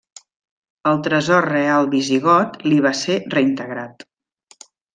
[0.91, 4.07] El tresor real visigot li va ser reintegrat.